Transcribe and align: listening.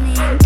listening. 0.00 0.43